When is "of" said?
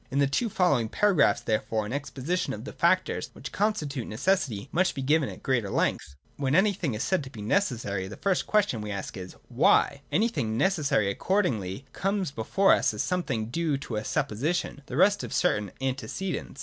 2.53-2.65, 15.23-15.33